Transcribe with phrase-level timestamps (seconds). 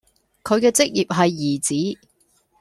[0.43, 1.99] 佢嘅職業係兒子